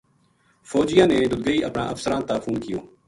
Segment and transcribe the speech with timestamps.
[0.71, 2.79] فوجیاں نے ددگئی اپنا افسراں تا فون کیو